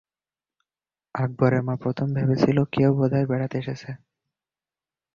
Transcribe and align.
আকবরের 1.15 1.61
মা 1.63 1.75
প্রথম 1.83 2.07
ভেবেছিল 2.17 2.57
কেউ 2.73 2.89
বোধহয় 2.97 3.27
বেড়াতে 3.29 3.55
এসেছে। 3.59 3.89